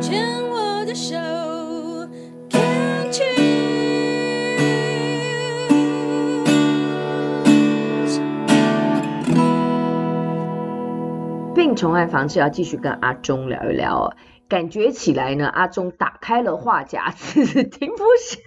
[0.00, 1.14] 牵我的手
[2.48, 3.54] ，Can't you？
[11.54, 14.16] 病虫害防治要继续跟阿中聊一聊哦。
[14.48, 18.40] 感觉起来呢，阿中打开了话匣子， 停不下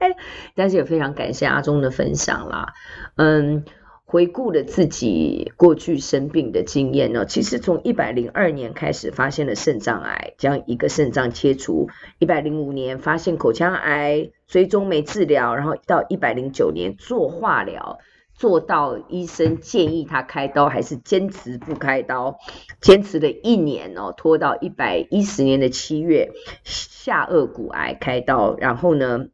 [0.00, 0.16] 来。
[0.56, 2.72] 但是也非常感谢阿中的分享啦。
[3.16, 3.64] 嗯，
[4.10, 17.98] 回顾了自己过去生病的经验呢，其实从一百零二年开始发现了肾脏癌，将一个肾脏切除；一百零五年发现口腔癌，追踪没治疗，然后到一百零九年做化疗。
[18.32, 22.38] 做到医生建议他开刀，还是坚持不开刀？
[22.80, 26.30] 坚持了一年哦，拖到一百一十年的七月，
[26.62, 29.26] 下颚骨癌开刀，然后呢，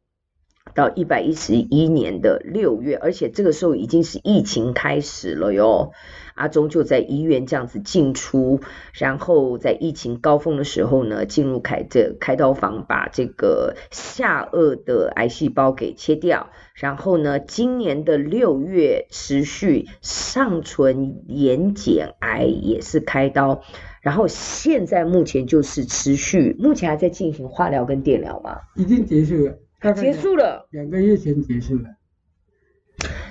[0.75, 5.93] 到一百一十一年的六月，而且这个时候已经是疫情开始了哟。
[6.35, 8.61] 阿中就在医院这样子进出，
[8.93, 16.51] 然后在疫情高峰的时候呢，进入开这开刀房，把这个下颚的癌细胞给切掉。
[16.75, 23.63] 然后呢，今年的六月持续上唇眼睑癌也是开刀。
[24.01, 28.59] 然后现在目前就是持续，目前还在进行化疗跟电疗吗？
[28.75, 29.57] 已经结束了，
[29.93, 31.97] 结束了，两个月前结束了。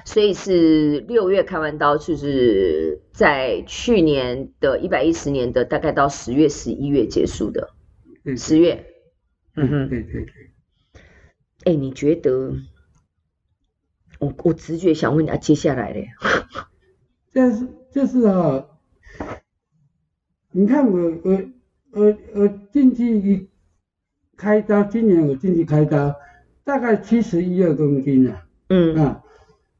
[0.05, 7.69] 所以是六月开完刀，就是在去年的一百一十年的大概到十月十一月结束的。
[8.23, 8.85] 对，十月。
[9.55, 10.51] 嗯哼，对对对。
[11.65, 12.53] 哎，你觉得？
[14.19, 16.07] 我我直觉想问你啊，接下来嘞？
[17.33, 18.65] 这是就是啊，
[20.51, 21.41] 你看我我
[21.91, 23.49] 我我进去
[24.37, 26.15] 开刀，今年我进去开刀，
[26.63, 28.45] 大概七十一二公斤啊。
[28.69, 29.19] 嗯啊。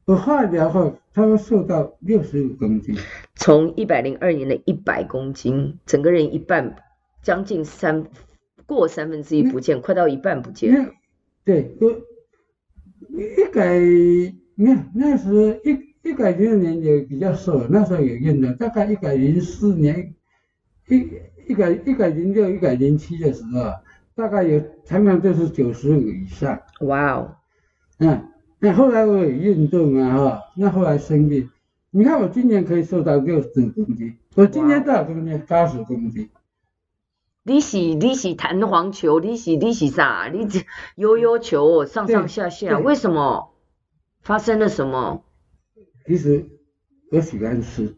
[0.06, 2.94] 我化疗后，他会瘦到六十五公斤，
[3.36, 6.76] 从一百零二年的一百公斤，整个人一半，
[7.22, 8.04] 将近三
[8.66, 10.92] 过三分之一不见，快到一半不见。
[11.42, 11.90] 对，我
[13.18, 13.78] 一改，
[14.56, 20.14] 你看那时一一改零二年也比较瘦，那时候也运动，大概一改零四年，
[20.88, 21.08] 一
[21.48, 23.72] 一改一改零六一改零七的时候，
[24.14, 26.60] 大概有常常就是九十五以上。
[26.80, 27.36] 哇哦，
[27.98, 28.30] 嗯。
[28.60, 31.50] 那后来我有运动啊，哈，那后来生病，
[31.90, 35.44] 你看我今年可以瘦到六十公斤，我今年多少公斤？
[35.46, 36.30] 八十公斤。
[37.42, 40.30] 你是你是弹簧球，你是你是啥？
[40.32, 40.48] 你
[40.96, 43.50] 悠悠球上上下下，为什么？
[44.22, 45.22] 发生了什么？
[46.06, 46.46] 其实
[47.10, 47.96] 我喜欢吃，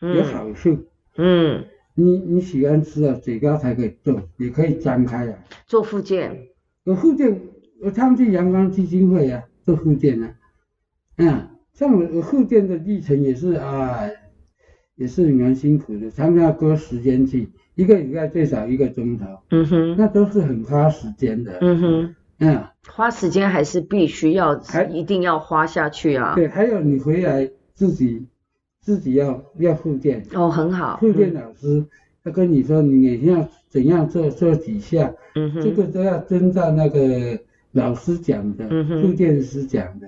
[0.00, 0.86] 有好处。
[1.16, 1.66] 嗯。
[1.98, 5.38] 你你喜欢吃啊，嘴巴才可以动，也可以张开啊。
[5.66, 6.46] 做复健。
[6.84, 7.40] 我复健，
[7.82, 9.42] 我他们去阳光基金会啊。
[9.64, 10.34] 做复健啊，
[11.18, 14.00] 嗯，像我我复健的历程也是啊，
[14.94, 28.26] 也是蛮辛苦的，常常要割时间去，一个礼拜最少一个钟头，嗯哼，那都是很花时间的，嗯哼，嗯，花时间还是必须要，还一定要花下去啊，对，还有你回来自己
[28.88, 31.84] 自己要要复健，哦，很好，复健老师
[32.24, 37.38] 他跟你说你每天要怎样做做几下，嗯哼，这个都要遵照那个。
[37.72, 40.06] 老师讲的，嗯复健师讲的。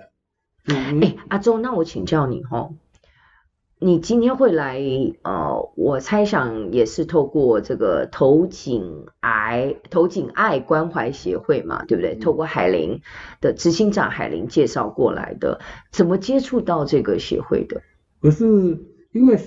[0.65, 2.73] 哎、嗯欸，阿忠，那我请教你哦，
[3.79, 4.81] 你今天会来，
[5.23, 12.15] 呃，我猜想也是透过这个头颈癌、头颈爱关怀协会嘛，对不对？
[12.15, 13.03] 嗯、透过海玲
[13.43, 15.61] 的执行长海玲介绍过来的，
[15.93, 17.83] 怎么接触到这个协会的？
[18.21, 18.45] 我是
[19.13, 19.39] 因为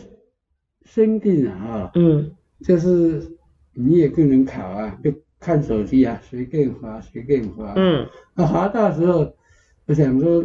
[0.86, 3.38] 生病啊，嗯，就是
[3.74, 5.14] 你也不能考啊，就。
[5.44, 7.74] 看手机啊，随便滑，随便滑。
[7.76, 9.36] 嗯，那滑到时候，
[9.88, 10.42] 我想说，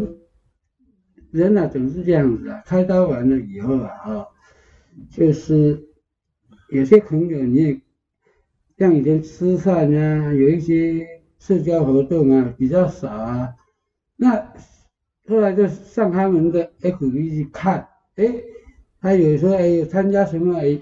[1.31, 2.61] 人啊总是这样子啊。
[2.67, 4.27] 开刀完了以后啊，啊，
[5.09, 5.87] 就是
[6.71, 7.81] 有些朋友你也
[8.77, 11.06] 像以前吃饭啊，有一些
[11.38, 13.55] 社交活动啊比较少啊。
[14.17, 14.53] 那
[15.28, 17.88] 后来就上他们的 FB 去看，
[18.19, 18.34] 哎，
[19.01, 20.79] 他有时候哎参加什么哎。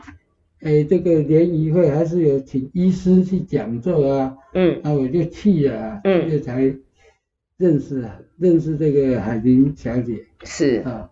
[0.62, 6.74] 哎，这个联谊会还是有请医师去讲座啊，嗯，那我就去了，嗯，这才
[7.58, 11.10] 认识啊，认识这个海玲小姐，是啊，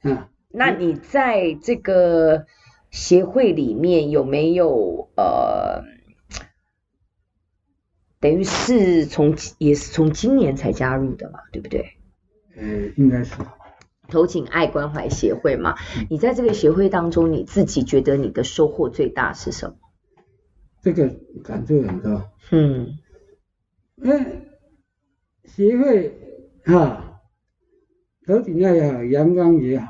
[0.00, 2.46] 啊，那你在这个
[2.90, 5.84] 协会里面有没有呃，
[8.18, 11.92] 等于是从也是从今年才加入的嘛，对不对？
[12.56, 12.64] 呃，
[12.96, 13.34] 应该是。
[14.10, 15.76] 头颈爱关怀协会嘛，
[16.10, 19.76] 你在这个协会当中，你自己觉得你的收获最大是什么？
[20.82, 21.08] 这个
[21.44, 22.30] 感触很多。
[22.50, 22.98] 嗯，
[23.94, 24.18] 那
[25.44, 26.14] 协会
[26.64, 27.20] 啊，
[28.26, 29.86] 头颈爱也好，阳光也好，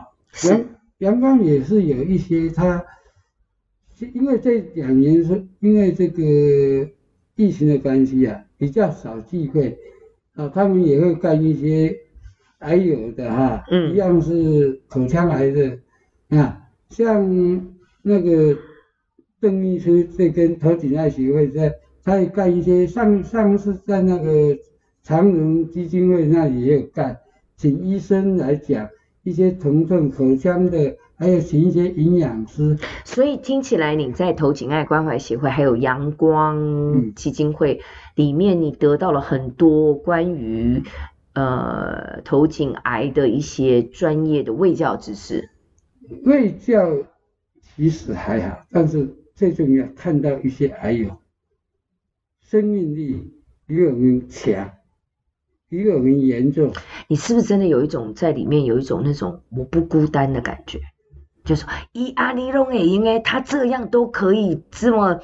[0.48, 0.64] 阳
[0.98, 2.84] 阳光也是有一些它，
[4.14, 6.90] 因为这两年是因为这个
[7.36, 9.78] 疫情的关系啊，比较少聚会，
[10.34, 11.96] 啊，他们也会干一些
[12.60, 15.78] 癌友的哈，嗯，一样是口腔癌的，
[16.30, 17.70] 啊，像
[18.00, 18.56] 那个
[19.40, 24.56] 邓医师这跟头颈癌协会在，他也干一些上上次在那个
[25.02, 27.18] 长荣基金会那里也有干，
[27.56, 28.88] 请医生来讲
[29.24, 30.96] 一些疼痛口腔的。
[31.20, 37.82] 还有请一些营养师，所以听起来你在头颈爱关怀协会还有阳光基金会
[38.14, 40.82] 里面，你得到了很多关于
[41.32, 45.50] 呃头颈癌的一些专业的卫教知识。
[46.24, 46.78] 卫教
[47.76, 51.16] 其实还好，但是最重要看到一些癌友
[52.42, 53.32] 生命力
[53.66, 54.72] 比我们强，
[55.68, 56.72] 比我们严重。
[57.08, 60.80] 你是不是真的有一种在里面有一种那种我不孤单的感觉？
[61.42, 65.20] 就说伊阿尼龙诶，应该他这样都可以这么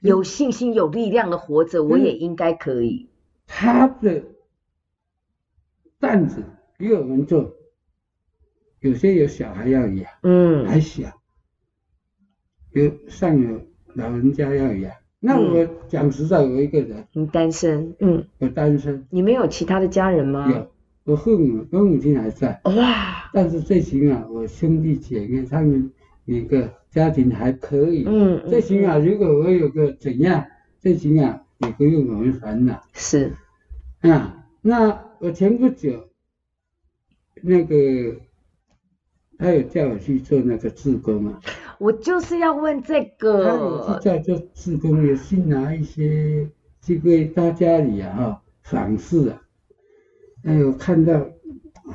[0.00, 3.08] 有信心、有力量的活着，我也应该可以。
[3.46, 4.24] 他的
[6.04, 6.44] 担子
[6.76, 7.50] 比我们重，
[8.80, 11.08] 有些有小孩要养，嗯，还小，
[12.72, 13.60] 有上有
[13.94, 14.92] 老人家要养。
[15.18, 19.06] 那我讲实在，我一个人，你单身，嗯，我单身。
[19.08, 20.50] 你没有其他的家人吗？
[20.50, 20.70] 有。
[21.04, 23.30] 我父母，我母亲还在，哇！
[23.32, 25.90] 但是最起码我兄弟姐妹他们
[26.24, 30.46] 一个家庭还可以，嗯，最起码如果我有个怎样，
[30.80, 32.82] 最起码也不用我们烦恼。
[32.92, 33.32] 是，
[34.00, 34.90] 啊，那
[35.24, 36.10] 我前不久，
[37.40, 37.74] 那个
[39.38, 41.40] 他有叫我去做那个志工啊，
[41.78, 46.50] 我就是要问这个，他有去叫做志工，也是拿一些
[46.82, 49.40] 去给大家里啊访视啊。
[50.42, 51.14] 哎呦，看到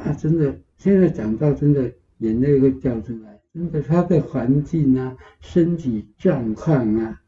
[0.04, 3.40] 啊，真的，现在讲到真的，眼泪会掉出来。
[3.54, 7.22] 真的，他的环境啊，身体状况啊，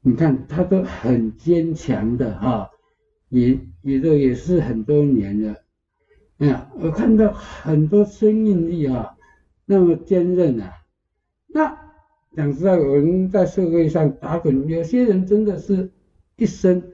[0.00, 2.70] 你看他都很坚强的哈，
[3.30, 5.56] 也也都也是很多年了。
[6.38, 9.16] 哎呀，我看到很多生命力啊，
[9.64, 10.72] 那么坚韧啊。
[11.46, 11.76] 那
[12.36, 15.90] 讲实在，我们在社会上打滚，有些人真的是
[16.36, 16.92] 一生。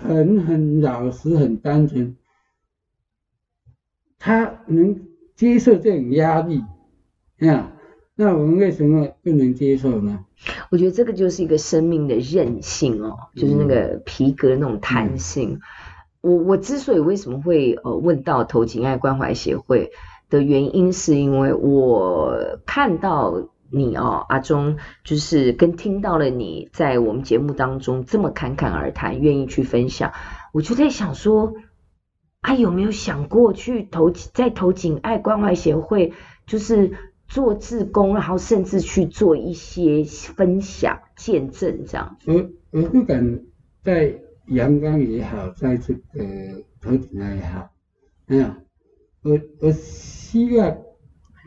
[0.00, 2.16] 很很老实，很单纯，
[4.16, 6.62] 他能接受这种压力，
[7.48, 7.72] 啊，
[8.20, 10.24] 那我们为什么不能接受呢？
[10.70, 15.52] 我觉得这个就是一个生命的韧性哦，就是那个皮革的那种弹性。
[15.52, 15.60] 嗯、
[16.20, 19.92] 我我之所以为什么会呃问到头颈爱关怀协会
[20.28, 23.48] 的原因，是因为我看到。
[23.70, 30.14] 你哦，阿中，就是跟听到了你在我们节目当中这么侃侃而谈，愿意去分享，
[30.54, 31.52] 我就在想说，
[32.40, 36.14] 啊，有没有想过去投在投颈爱关怀协会，
[36.46, 36.92] 就是
[37.28, 42.32] 做志工，然后甚至去做一些分享、见证这样子。
[42.32, 43.44] 我我不敢
[43.84, 47.70] 在阳光也好，在这个头颈爱也好，
[48.26, 48.56] 嗯，
[49.22, 50.78] 我我希望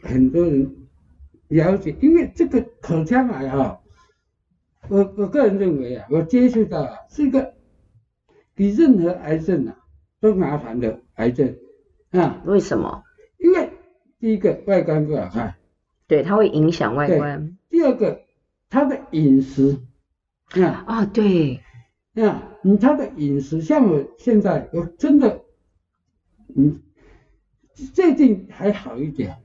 [0.03, 0.77] 很多人。
[1.51, 3.81] 了解，因为这个口腔癌哈，
[4.87, 7.55] 我我个人认为啊，我接触到啊，是一个
[8.55, 9.75] 比任何癌症啊
[10.21, 11.57] 都麻烦的癌症
[12.11, 12.41] 啊。
[12.45, 13.03] 为什么？
[13.37, 13.69] 因为
[14.17, 15.55] 第一个外观不好看，
[16.11, 17.57] 对，它会影响外观。
[17.69, 18.19] 第二个，
[18.69, 19.79] 他的饮食
[20.61, 21.61] 啊啊，对
[22.15, 25.39] 啊，你他的饮食，像我现在我真的，
[26.53, 26.81] 嗯，
[27.93, 29.38] 最近还好一点，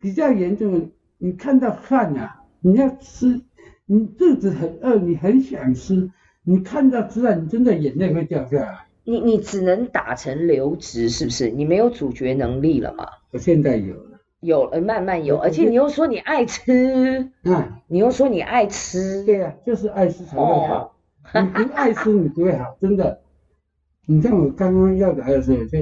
[0.00, 0.88] 比较严重的。
[1.18, 3.42] 你看到饭啊，你要吃，
[3.84, 6.10] 你肚子很饿，你很想吃，
[6.42, 8.88] 你看到吃饭，你真的眼泪会掉下来。
[9.04, 11.48] 你你只能打成流质，是不是？
[11.48, 13.06] 你没有咀嚼能力了吗？
[13.30, 20.96] 我现在有了，有了，慢慢有，而且你又说你爱吃，啊，你又说你爱吃， 对呀、啊，就是爱吃才会好。
[21.34, 23.20] 哦、你不爱吃，你不会好，真的。
[24.06, 25.78] 你像我刚刚要来的时候就。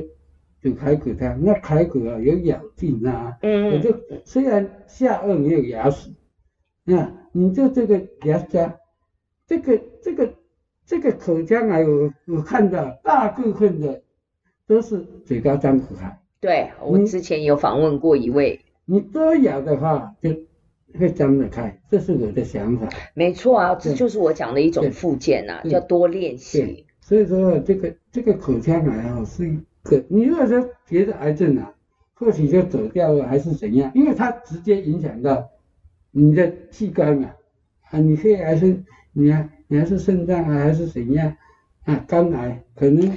[0.65, 3.95] 就排骨汤，那排骨啊有咬劲啊，嗯，我就
[4.25, 6.11] 虽然下颚没有牙齿，
[6.87, 8.75] 啊，你就这个牙尖，
[9.47, 10.35] 这个这个
[10.87, 14.01] 这个口腔癌，我我看到大部分的
[14.67, 16.19] 都是嘴巴张不开。
[16.45, 20.29] 对，我之前有访问过一位，你多咬的话就
[21.01, 22.87] 会张得开，这是我的想法。
[23.15, 26.85] 没错啊，这就是我讲的一种复健呐，叫多练习。
[27.01, 29.49] 所以说这个这个口腔癌啊是。
[29.49, 31.73] 一个你如果说别的癌症啊，
[32.13, 33.91] 或许就走掉了，还是怎样？
[33.95, 35.49] 因为它直接影响到
[36.11, 37.31] 你的器官嘛，
[37.91, 38.83] 啊，你可以还是
[39.15, 41.35] 你啊，你还是肾脏啊，还是怎样？
[41.85, 43.17] 啊，肝癌可能，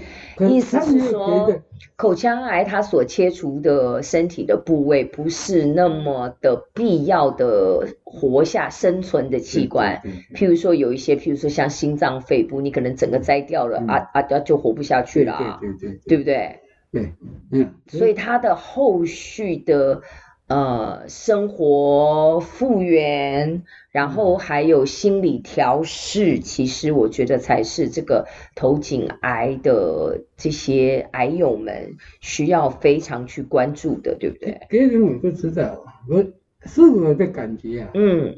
[0.51, 1.61] 意思是说，
[1.95, 10.01] 口腔癌它所切除的身体的部位不是那么的必要的活下生存的器官，
[10.35, 16.59] 譬如说有一些，譬如说像心脏、肺部，你可能整个摘掉了，嗯、啊啊，就活不下去了啊，对，对，对不对？
[16.91, 17.13] 对，
[17.51, 20.01] 嗯，所以它的后续的。
[20.47, 34.61] 呃，生活复原，然后还有心理调试，其实我觉得才是这个头颈癌的这些癌友们需要非常去关注的，对不对？
[34.69, 36.23] 别人我不知道，我
[36.61, 37.91] 是我的感觉啊。
[37.93, 38.37] 嗯，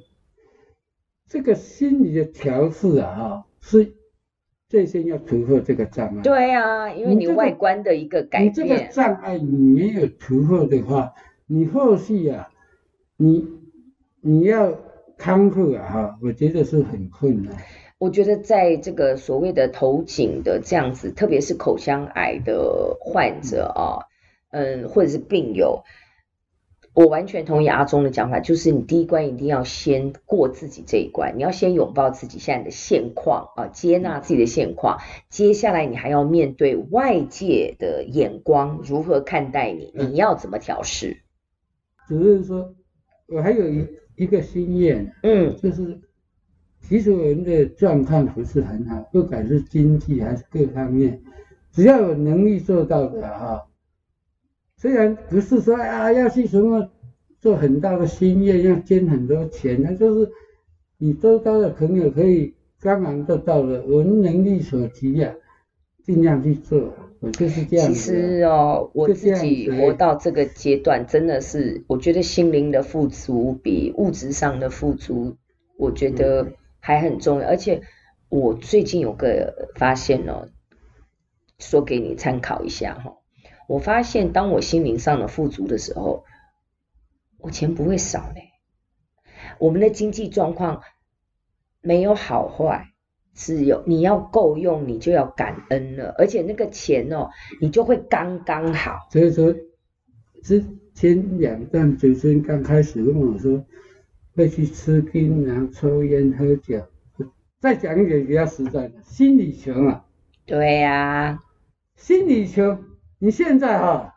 [1.27, 3.93] 这个心理的调试啊，哈，是
[4.67, 6.23] 最先要突破这个障碍。
[6.23, 11.13] 对啊，因为你外观的一个改变，你这个障碍你没有突破的话。
[11.51, 12.47] 你后续啊，
[13.17, 13.43] 你
[14.21, 14.71] 你要
[15.17, 17.55] 康复啊，哈，我觉得是很困难。
[17.97, 24.05] 我觉得在这个所谓的头颈的这样子，特别是口腔癌的患者啊，
[24.51, 25.81] 嗯，或者是病友，
[26.93, 41.23] 我完全同意阿中的讲法，就是你第一关一定要先过自己这一关，你要先拥抱自己现在的现况啊，接纳自己的现况，接下来你还要面对外界的眼光如何看待你，你要怎么调适？
[42.09, 42.73] 只是说，
[43.27, 46.01] 我还有一一个心愿，嗯，就是
[46.81, 51.21] 其实我们的状况不是很好，不管是经济还是各方面，
[51.71, 53.67] 只要有能力做到的哈，
[54.75, 56.89] 虽然不是说啊要去什么
[57.39, 60.31] 做很大的心愿，要捐很多钱，那就是
[60.97, 65.31] 你周遭的朋友可以帮忙做到的，我们能力所及呀，
[66.03, 66.93] 尽量去做。
[67.21, 67.87] 我就是这样。
[67.87, 75.35] 其实哦，我自己活到这个阶段，真的是我觉得心灵的富足比物质上的富足，
[75.77, 77.47] 我觉得还很重要。
[77.47, 77.81] 而且
[78.29, 80.47] 我最近有个发现哦，
[81.57, 83.17] 说给你参考一下哈。
[83.67, 86.23] 我发现当我心灵上的富足的时候，
[87.37, 88.43] 我钱不会少嘞。
[89.57, 90.81] 我们的经济状况
[91.81, 92.87] 没有好坏。
[93.33, 97.29] 只有你要够用，你就要感恩了，而且那个钱哦，
[97.61, 99.07] 你就会刚刚好。
[99.11, 99.55] 所以说，
[100.43, 103.63] 之前两段主持人刚开始跟我说
[104.35, 106.83] 会去吃槟榔、抽烟、喝酒，
[107.59, 110.05] 再讲一点比较实在的，心理穷啊。
[110.45, 111.43] 对呀、啊，
[111.95, 112.83] 心理穷，
[113.19, 114.11] 你现在哈、哦，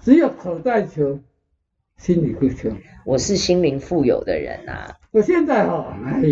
[0.00, 1.22] 只有口袋穷，
[1.98, 2.74] 心里不穷。
[3.04, 4.96] 我是心灵富有的人啊。
[5.10, 6.22] 我现在哈、哦，哎。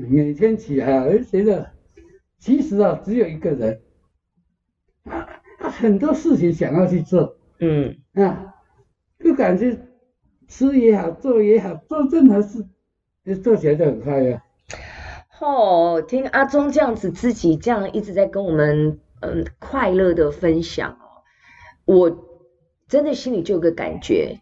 [0.00, 1.72] 每天起来啊，我就觉得
[2.38, 3.82] 其实啊，只有一个人，
[5.02, 5.28] 啊，
[5.58, 8.54] 他很多事情想要去做，嗯啊，
[9.18, 9.76] 不管是
[10.46, 12.64] 吃也好，做也好，做任何事，
[13.24, 14.40] 就做起来就很快乐。
[15.40, 21.24] 哦，听阿忠这样子自己这样一直在跟我们嗯快乐的分享哦，
[21.86, 22.24] 我
[22.86, 24.40] 真的心里就有个感觉，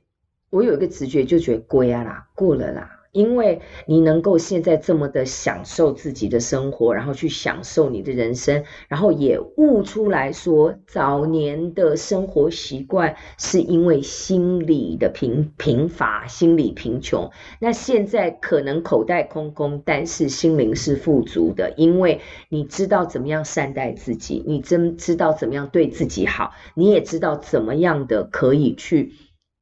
[0.50, 2.95] 我有一个直觉，就觉得过啊啦，过了啦。
[3.16, 17.30] 因为你能够现在这么的享受自己的生活，然后去享受你的人生，然后也悟出来说，早年的生活习惯是因为心理的贫贫乏、心理贫穷。
[17.58, 22.20] 那现在可能口袋空空，但是心灵是富足的，因为
[22.50, 29.14] 你知道怎么样善待自己，你真知道怎么样对自己好，你也知道怎么样的可以去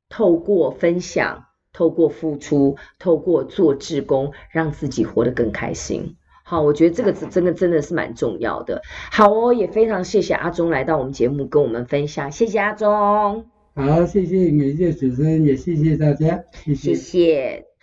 [0.09, 1.45] 透过分享。
[1.75, 6.17] 透过付出，透过做志工，让自己活得更开心。
[6.43, 8.81] 好，我觉得这个真的真的是蛮重要的。
[9.11, 13.45] 好哦，也非常谢谢阿忠来到我们节目跟我们分享，谢谢阿忠。
[13.75, 16.95] 好，谢谢每一位主持人，也谢谢大家，谢谢。
[16.95, 17.74] 谢谢。